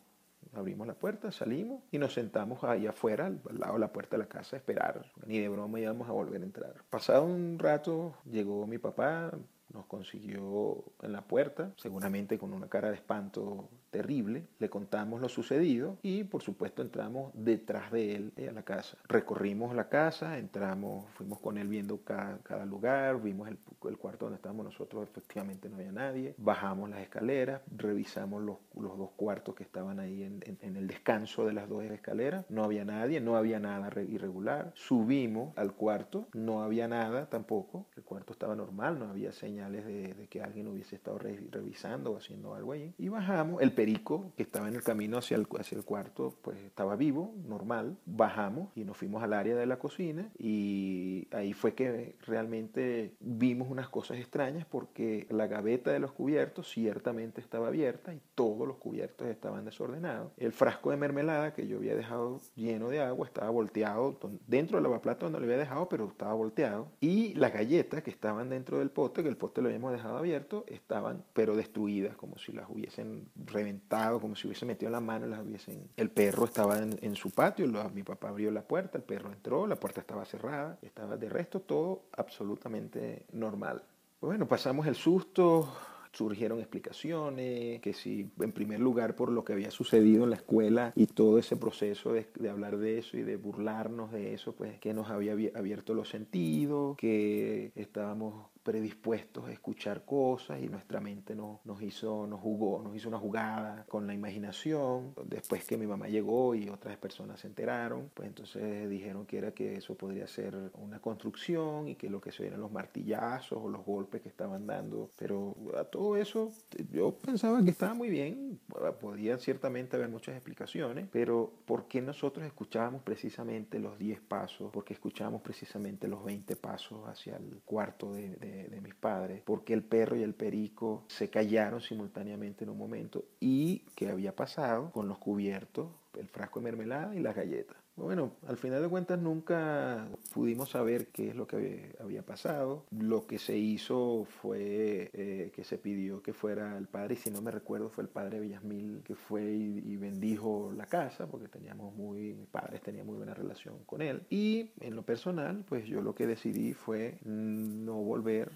abrimos 0.57 0.87
la 0.87 0.95
puerta, 0.95 1.33
salimos 1.33 1.83
y 1.91 1.99
nos 1.99 2.15
sentamos 2.15 2.65
ahí 2.65 2.87
afuera, 2.87 3.27
al, 3.27 3.41
lado 3.59 3.75
de 3.75 3.81
la 3.81 3.93
puerta 3.93 4.17
de 4.17 4.23
la 4.23 4.29
casa, 4.29 4.57
a 4.57 4.59
esperar. 4.59 5.05
Ni 5.27 5.39
de 5.39 5.49
broma 5.49 5.81
íbamos 5.81 6.09
a 6.09 6.13
volver 6.13 6.41
a 6.41 6.45
entrar. 6.45 6.75
Pasado 6.91 7.25
un 7.25 7.59
rato, 7.59 8.15
llegó 8.25 8.67
mi 8.67 8.79
papá, 8.79 9.33
nos 9.75 9.87
consiguió 9.87 10.85
en 11.03 11.13
la 11.13 11.23
puerta, 11.23 11.73
seguramente 11.77 12.39
con 12.39 12.55
una 12.55 12.69
cara 12.69 12.89
de 12.89 12.95
espanto 12.95 13.69
terrible. 13.91 14.47
Le 14.59 14.69
contamos 14.69 15.21
lo 15.21 15.29
sucedido 15.29 15.99
y 16.03 16.25
por 16.25 16.43
supuesto 16.43 16.83
entramos 16.83 17.31
detrás 17.35 17.93
de 17.93 18.17
él 18.17 18.33
a 18.49 18.53
la 18.53 18.63
casa. 18.63 18.97
Recorrimos 19.07 19.75
la 19.75 19.89
casa, 19.89 20.39
entramos, 20.39 21.09
fuimos 21.13 21.39
con 21.39 21.59
él 21.59 21.69
viendo 21.69 21.99
cada, 22.03 22.65
lugar, 22.67 23.23
vimos 23.23 23.49
el, 23.49 23.59
cuarto 23.99 24.25
donde 24.27 24.37
estábamos 24.37 24.65
nosotros, 24.65 25.09
efectivamente 25.09 25.69
no 25.69 25.77
había 25.77 25.93
nadie. 25.93 26.35
Bajamos 26.39 26.91
las 26.91 27.01
escaleras, 27.01 27.61
revisamos 27.77 28.43
los, 28.43 28.57
los 28.75 28.99
dos 28.99 29.11
cuartos 29.17 29.55
que 29.55 29.63
estaban 29.63 30.01
ahí 30.01 30.23
en, 30.23 30.43
en, 30.61 30.77
el 30.77 30.87
descanso 30.87 31.47
de 31.47 31.53
las 31.53 31.69
dos 31.69 31.85
escaleras. 31.85 32.47
No 32.49 32.65
había 32.65 32.85
nadie, 32.85 33.21
no 33.21 33.37
había 33.37 33.61
nada 33.61 33.91
irregular. 34.03 34.73
Subimos 34.75 35.57
al 35.57 35.75
cuarto, 35.75 36.27
no 36.33 36.63
había 36.63 36.89
nada 36.89 37.29
tampoco. 37.29 37.87
El 37.97 38.03
cuarto 38.03 38.33
estaba 38.33 38.57
normal, 38.57 38.99
no 38.99 39.09
había 39.09 39.33
señales 39.65 39.85
de, 39.87 40.15
de 40.15 40.27
que 40.29 40.43
alguien 40.43 40.69
hubiese 40.69 40.97
estado 40.97 41.19
revisando 41.19 42.13
o 42.13 42.17
haciendo 42.17 42.55
algo 42.55 42.73
allí. 42.73 42.95
Y 42.99 43.09
bajamos. 43.09 43.63
El 43.63 43.73
perico 43.73 44.33
que 44.37 44.43
estaba 44.43 44.69
en 44.69 44.75
el 44.75 44.83
camino 44.83 45.19
hacia 45.19 45.37
el, 45.37 45.47
hacia 45.59 45.77
el 45.79 45.85
cuarto, 45.85 46.35
pues 46.43 46.59
estaba 46.59 46.97
vivo, 46.97 47.35
normal. 47.47 47.97
Bajamos 48.07 48.69
y 48.75 48.85
nos 48.85 48.97
fuimos 48.97 49.23
al 49.23 49.33
área 49.33 49.57
de 49.57 49.67
la 49.67 49.79
cocina 49.79 50.31
y 50.39 51.27
ahí 51.33 51.53
fue 51.53 51.75
que 51.75 52.17
realmente 52.27 53.15
vimos 53.21 53.69
unas 53.71 53.89
cosas 53.89 54.19
extrañas 54.19 54.67
porque 54.67 55.27
la 55.31 55.47
gaveta 55.47 55.93
de 55.93 55.99
los 55.99 56.13
cubiertos 56.13 56.71
ciertamente 56.71 57.41
estaba 57.41 57.69
abierta 57.69 58.15
y 58.15 58.21
todos 58.35 58.67
los 58.67 58.77
cubiertos 58.77 59.29
estaban 59.29 59.65
desordenados. 59.65 60.33
El 60.37 60.53
frasco 60.53 60.91
de 60.91 60.97
mermelada 60.97 61.55
que 61.55 61.67
yo 61.67 61.79
había 61.79 61.95
dejado 61.95 62.41
lleno 62.55 62.89
de 62.89 63.01
agua 63.01 63.27
estaba 63.27 63.51
volteado 63.51 64.19
dentro 64.47 64.77
del 64.77 64.85
lavaplato 64.85 65.27
donde 65.27 65.39
lo 65.39 65.45
había 65.45 65.59
dejado, 65.59 65.89
pero 65.89 66.09
estaba 66.09 66.35
volteado. 66.35 66.89
Y 67.01 67.35
las 67.35 67.53
galletas 67.53 68.03
que 68.03 68.11
estaban 68.11 68.49
dentro 68.49 68.79
del 68.79 68.91
pote, 68.91 69.23
que 69.23 69.29
el 69.29 69.37
pote 69.37 69.54
lo 69.61 69.69
habíamos 69.69 69.93
dejado 69.93 70.17
abierto, 70.17 70.65
estaban 70.69 71.25
pero 71.33 71.57
destruidas, 71.57 72.17
como 72.17 72.39
si 72.39 72.53
las 72.53 72.69
hubiesen 72.69 73.29
reventado, 73.45 74.21
como 74.21 74.37
si 74.37 74.47
hubiesen 74.47 74.69
metido 74.69 74.91
la 74.91 75.01
mano 75.01 75.27
las 75.27 75.41
hubiesen... 75.41 75.89
El 75.97 76.11
perro 76.11 76.45
estaba 76.45 76.79
en, 76.79 77.17
su 77.17 77.31
patio, 77.31 77.67
mi 77.95 78.03
papá 78.03 78.29
abrió 78.29 78.51
la 78.51 78.63
puerta, 78.63 78.99
el 78.99 79.05
perro 79.05 79.33
entró, 79.33 79.67
la 79.67 79.77
puerta 79.77 80.01
estaba 80.01 80.25
cerrada, 80.25 80.79
estaba 80.83 81.17
de 81.17 81.29
resto 81.29 81.61
todo 81.61 82.05
absolutamente 82.17 83.27
normal. 83.33 83.83
Bueno, 84.21 84.49
pasamos 84.49 84.87
el 84.87 84.95
susto, 84.95 85.69
surgieron 86.13 86.59
explicaciones, 86.61 87.81
que 87.81 87.93
si 87.93 88.31
en 88.41 88.53
primer 88.53 88.81
lugar 88.81 89.15
por 89.17 89.31
lo 89.31 89.45
que 89.45 89.53
había 89.53 89.71
sucedido 89.71 90.25
en 90.25 90.31
la 90.31 90.37
escuela 90.37 90.93
y 90.95 91.07
todo 91.07 91.39
ese 91.39 91.57
proceso 91.57 92.13
de, 92.13 92.27
de, 92.39 92.49
hablar 92.49 92.79
de 92.79 92.99
eso 92.99 93.17
y 93.17 93.23
de 93.23 93.37
burlarnos 93.37 94.13
de 94.13 94.35
eso, 94.35 94.53
pues 94.53 94.79
que 94.79 94.95
nos 94.95 95.11
había 95.11 95.33
abierto 95.55 95.95
los 95.95 96.09
sentidos, 96.09 96.97
que 96.97 97.73
estábamos 97.75 98.47
predispuestos 98.65 99.47
a 99.47 99.53
escuchar 99.53 100.05
cosas 100.05 100.61
y 100.61 100.69
nuestra 100.69 101.01
mente 101.01 101.35
nos, 101.37 101.65
nos, 101.65 101.81
hizo, 101.83 102.27
nos 102.27 102.41
jugó, 102.41 102.83
nos 102.83 102.97
hizo 102.97 103.09
una 103.09 103.19
jugada 103.19 103.85
con 103.89 104.07
la 104.07 104.15
imaginación. 104.15 105.15
Después 105.25 105.65
que 105.65 105.77
mi 105.77 105.87
mamá 105.87 106.09
llegó 106.09 106.55
y 106.55 106.69
otras 106.69 106.97
personas 106.97 107.41
se 107.41 107.47
enteraron, 107.47 108.11
pues 108.15 108.29
entonces 108.29 108.89
dijeron 108.91 109.27
que 109.27 109.39
era 109.39 109.53
que 109.53 109.77
eso 109.77 109.95
podría 109.95 110.27
ser 110.27 110.57
una 110.75 110.99
construcción 111.01 111.89
y 111.89 111.95
que 111.95 112.11
lo 112.11 112.21
que 112.21 112.33
se 112.33 112.47
eran 112.47 112.61
los 112.61 112.73
martillazos 112.73 113.59
o 113.63 113.69
los 113.69 113.85
golpes 113.85 114.21
que 114.21 114.29
estaban 114.29 114.67
dando. 114.67 115.11
Pero 115.17 115.55
a 115.79 115.85
todo 115.85 116.17
eso 116.17 116.51
yo 116.91 117.17
pensaba 117.17 117.63
que 117.63 117.71
estaba 117.71 117.95
muy 117.95 118.11
bien, 118.11 118.59
podía 119.01 119.39
ciertamente 119.39 119.97
haber 119.97 120.09
muchas 120.09 120.35
explicaciones, 120.35 121.09
pero 121.13 121.53
¿por 121.65 121.87
qué 121.87 122.03
nosotros 122.03 122.45
escuchábamos 122.45 123.03
precisamente 123.03 123.79
los 123.79 123.99
10 123.99 124.21
pasos? 124.21 124.71
porque 124.73 124.95
escuchábamos 124.95 125.43
precisamente 125.43 126.09
los 126.09 126.25
20 126.25 126.57
pasos 126.57 127.07
hacia 127.07 127.37
el 127.37 127.61
cuarto 127.65 128.13
de 128.13 128.25
de, 128.29 128.54
mis 128.83 128.95
padres, 128.95 129.43
porque 129.45 129.75
el 129.75 129.83
perro 129.83 130.17
y 130.17 130.23
el 130.23 130.35
perico 130.35 131.05
se 131.09 131.31
callaron 131.31 131.81
simultáneamente 131.81 132.65
en 132.65 132.71
un 132.71 132.79
momento 132.79 133.25
y 133.41 133.81
qué 133.95 134.09
había 134.09 134.35
pasado 134.35 134.91
con 134.91 135.09
los 135.09 135.19
cubiertos, 135.19 135.89
el 136.19 136.29
frasco 136.29 136.61
de 136.61 136.65
mermelada 136.65 137.15
y 137.15 137.21
las 137.21 137.35
galletas. 137.35 137.84
Bueno, 137.97 138.33
al 138.49 138.57
final 138.57 138.83
de 138.83 138.89
cuentas 138.89 139.21
nunca 139.21 140.09
pudimos 140.33 140.71
saber 140.71 141.09
qué 141.09 141.29
es 141.29 141.37
lo 141.37 141.47
que 141.47 141.95
había 142.01 142.23
pasado. 142.23 142.85
Lo 142.91 143.27
que 143.27 143.39
se 143.39 143.57
hizo 143.57 144.25
fue 144.25 145.11
eh, 145.13 145.53
que 145.55 145.63
se 145.63 145.79
pidió 145.79 146.21
que 146.21 146.33
fuera 146.33 146.77
el 146.77 146.89
padre, 146.89 147.15
y 147.15 147.19
si 147.19 147.31
no 147.31 147.41
me 147.41 147.53
recuerdo 147.53 147.91
fue 147.91 148.03
el 148.03 148.11
padre 148.11 148.41
Villasmil 148.41 149.03
que 149.05 149.15
fue 149.15 149.45
y, 149.45 149.97
bendijo 149.97 150.73
la 150.77 150.87
casa, 150.87 151.29
porque 151.29 151.47
teníamos 151.47 151.95
muy, 151.95 152.35
mis 152.35 152.49
padres 152.49 152.83
tenían 152.83 153.07
muy 153.07 153.17
buena 153.17 153.33
relación 153.33 153.79
con 153.87 154.03
él. 154.03 154.23
Y 154.29 154.73
en 154.81 154.97
lo 154.97 155.03
personal, 155.03 155.65
pues 155.69 155.87
yo 155.87 156.03
lo 156.03 156.17
que 156.17 156.27
decidí 156.27 156.75
fue 156.75 157.19
no 157.25 157.95
volver 157.95 158.51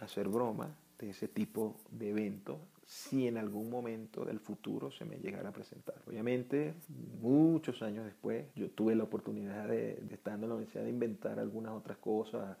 a 0.00 0.06
hacer 0.06 0.28
broma 0.28 0.76
de 1.00 1.10
ese 1.10 1.28
tipo 1.28 1.76
de 1.90 2.10
evento 2.10 2.60
si 2.84 3.28
en 3.28 3.38
algún 3.38 3.70
momento 3.70 4.24
del 4.24 4.40
futuro 4.40 4.90
se 4.90 5.04
me 5.04 5.16
llegara 5.18 5.50
a 5.50 5.52
presentar. 5.52 5.94
Obviamente, 6.08 6.74
muchos 7.20 7.82
años 7.82 8.04
después, 8.04 8.46
yo 8.56 8.68
tuve 8.70 8.96
la 8.96 9.04
oportunidad 9.04 9.68
de, 9.68 9.94
de 9.94 10.14
estar 10.14 10.34
en 10.34 10.40
la 10.40 10.54
universidad 10.56 10.82
de 10.82 10.90
inventar 10.90 11.38
algunas 11.38 11.72
otras 11.72 11.98
cosas, 11.98 12.56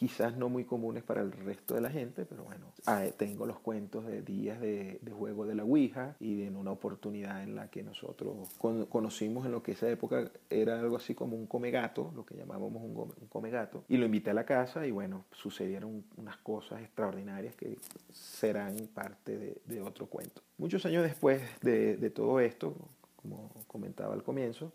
quizás 0.00 0.34
no 0.34 0.48
muy 0.48 0.64
comunes 0.64 1.02
para 1.02 1.20
el 1.20 1.30
resto 1.30 1.74
de 1.74 1.82
la 1.82 1.90
gente, 1.90 2.24
pero 2.24 2.42
bueno, 2.42 2.72
ah, 2.86 3.04
tengo 3.18 3.44
los 3.44 3.58
cuentos 3.58 4.06
de 4.06 4.22
días 4.22 4.58
de, 4.58 4.98
juego 5.12 5.44
de 5.44 5.54
la 5.54 5.62
Ouija 5.62 6.16
y 6.18 6.44
en 6.44 6.56
una 6.56 6.70
oportunidad 6.70 7.42
en 7.42 7.54
la 7.54 7.68
que 7.68 7.82
nosotros 7.82 8.48
conocimos 8.88 9.44
en 9.44 9.52
lo 9.52 9.62
que 9.62 9.72
esa 9.72 9.90
época 9.90 10.30
era 10.48 10.80
algo 10.80 10.96
así 10.96 11.14
como 11.14 11.36
un 11.36 11.46
comegato, 11.46 12.12
lo 12.16 12.24
que 12.24 12.34
llamábamos 12.34 12.82
un, 12.82 12.96
un 12.96 13.28
comegato, 13.28 13.84
y 13.90 13.98
lo 13.98 14.06
invité 14.06 14.30
a 14.30 14.34
la 14.34 14.46
casa 14.46 14.86
y 14.86 14.90
bueno, 14.90 15.26
sucedieron 15.32 16.02
unas 16.16 16.38
cosas 16.38 16.80
extraordinarias 16.80 17.54
que 17.54 17.76
serán 18.10 18.74
parte 18.94 19.60
de, 19.66 19.82
otro 19.82 20.06
cuento. 20.06 20.40
Muchos 20.56 20.86
años 20.86 21.02
después 21.02 21.42
de, 21.60 21.98
de 21.98 22.08
todo 22.08 22.40
esto, 22.40 22.74
como 23.16 23.50
comentaba 23.66 24.14
al 24.14 24.22
comienzo, 24.22 24.72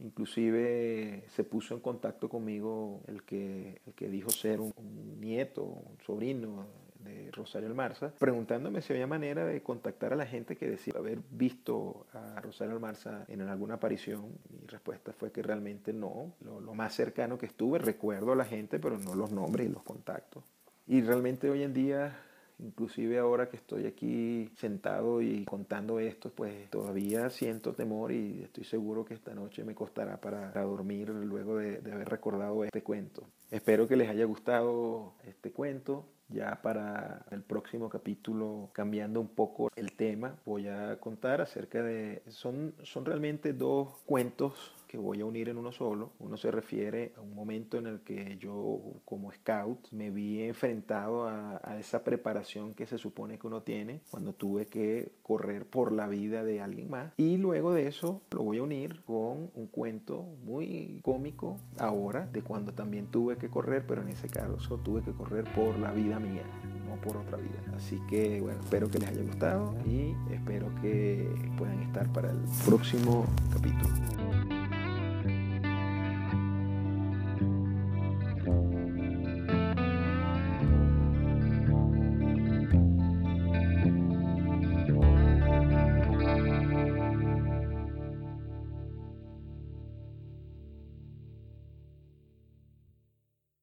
Inclusive 0.00 1.24
se 1.28 1.44
puso 1.44 1.74
en 1.74 1.80
contacto 1.80 2.28
conmigo 2.28 3.02
el 3.06 3.22
que, 3.22 3.80
el 3.86 3.94
que 3.94 4.08
dijo 4.08 4.30
ser 4.30 4.60
un, 4.60 4.72
nieto, 5.20 5.62
un 5.62 5.98
sobrino 6.04 6.66
de 7.04 7.30
Rosario 7.32 7.68
Almarza, 7.68 8.12
preguntándome 8.18 8.82
si 8.82 8.92
había 8.92 9.06
manera 9.06 9.44
de 9.44 9.62
contactar 9.62 10.12
a 10.12 10.16
la 10.16 10.26
gente 10.26 10.56
que 10.56 10.68
decía 10.68 10.94
haber 10.96 11.20
visto 11.30 12.06
a 12.12 12.40
Rosario 12.40 12.74
Almarza 12.74 13.24
en 13.28 13.42
alguna 13.42 13.74
aparición. 13.74 14.38
Mi 14.50 14.66
respuesta 14.66 15.12
fue 15.12 15.32
que 15.32 15.42
realmente 15.42 15.92
no. 15.92 16.32
Lo, 16.40 16.60
lo 16.60 16.74
más 16.74 16.94
cercano 16.94 17.38
que 17.38 17.46
estuve, 17.46 17.78
recuerdo 17.78 18.32
a 18.32 18.36
la 18.36 18.44
gente, 18.44 18.78
pero 18.78 18.98
no 18.98 19.14
los 19.14 19.32
nombres 19.32 19.68
y 19.68 19.72
los 19.72 19.82
contactos. 19.82 20.44
Y 20.86 21.02
realmente 21.02 21.48
hoy 21.50 21.62
en 21.62 21.72
día 21.72 22.16
Inclusive 22.62 23.18
ahora 23.18 23.48
que 23.48 23.56
estoy 23.56 23.86
aquí 23.86 24.50
sentado 24.56 25.22
y 25.22 25.44
contando 25.44 25.98
esto, 25.98 26.30
pues 26.30 26.68
todavía 26.70 27.30
siento 27.30 27.72
temor 27.72 28.12
y 28.12 28.42
estoy 28.42 28.64
seguro 28.64 29.04
que 29.04 29.14
esta 29.14 29.34
noche 29.34 29.64
me 29.64 29.74
costará 29.74 30.20
para, 30.20 30.50
dormir 30.52 31.08
luego 31.08 31.56
de, 31.56 31.78
haber 31.92 32.08
recordado 32.08 32.64
este 32.64 32.82
cuento. 32.82 33.24
Espero 33.50 33.88
que 33.88 33.96
les 33.96 34.08
haya 34.08 34.24
gustado 34.24 35.14
este 35.26 35.52
cuento. 35.52 36.06
Ya 36.28 36.62
para 36.62 37.26
el 37.32 37.42
próximo 37.42 37.88
capítulo, 37.88 38.70
cambiando 38.72 39.20
un 39.20 39.28
poco 39.28 39.68
el 39.74 39.96
tema, 39.96 40.36
voy 40.46 40.68
a 40.68 41.00
contar 41.00 41.40
acerca 41.40 41.82
de... 41.82 42.22
Son, 42.28 42.72
son 42.84 43.04
realmente 43.04 43.52
dos 43.52 43.88
cuentos 44.06 44.76
que 44.90 44.98
voy 44.98 45.20
a 45.20 45.24
unir 45.24 45.48
en 45.48 45.56
uno 45.56 45.70
solo. 45.70 46.10
Uno 46.18 46.36
se 46.36 46.50
refiere 46.50 47.12
a 47.16 47.20
un 47.20 47.32
momento 47.32 47.78
en 47.78 47.86
el 47.86 48.00
que 48.00 48.36
yo 48.38 48.80
como 49.04 49.30
scout 49.30 49.86
me 49.92 50.10
vi 50.10 50.42
enfrentado 50.42 51.28
a, 51.28 51.60
esa 51.78 52.02
preparación 52.02 52.74
que 52.74 52.86
se 52.86 52.98
supone 52.98 53.38
que 53.38 53.46
uno 53.46 53.62
tiene 53.62 54.00
cuando 54.10 54.32
tuve 54.32 54.66
que 54.66 55.12
correr 55.22 55.64
por 55.64 55.92
la 55.92 56.08
vida 56.08 56.42
de 56.42 56.60
alguien 56.60 56.90
más. 56.90 57.12
Y 57.16 57.36
luego 57.36 57.72
de 57.72 57.86
eso 57.86 58.20
lo 58.32 58.42
voy 58.42 58.58
a 58.58 58.64
unir 58.64 59.02
con 59.04 59.52
un 59.54 59.68
cuento 59.70 60.24
muy 60.42 60.98
cómico 61.04 61.56
ahora 61.78 62.26
de 62.26 62.42
cuando 62.42 62.74
también 62.74 63.06
tuve 63.06 63.36
que 63.36 63.48
correr, 63.48 63.84
pero 63.86 64.02
en 64.02 64.08
ese 64.08 64.28
caso 64.28 64.78
tuve 64.78 65.02
que 65.02 65.12
correr 65.12 65.44
por 65.54 65.78
la 65.78 65.92
vida 65.92 66.18
mía 66.18 66.42
no 66.88 67.00
por 67.00 67.16
otra 67.16 67.36
vida. 67.38 67.62
Así 67.76 68.00
que 68.08 68.40
bueno, 68.40 68.58
espero 68.60 68.90
que 68.90 68.98
les 68.98 69.08
haya 69.10 69.22
gustado 69.22 69.72
y 69.86 70.16
espero 70.32 70.66
que 70.82 71.32
puedan 71.56 71.80
estar 71.82 72.12
para 72.12 72.32
el 72.32 72.40
próximo 72.66 73.24
capítulo. 73.52 74.19